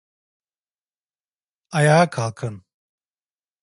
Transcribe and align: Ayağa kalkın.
Ayağa 1.71 2.09
kalkın. 2.09 2.65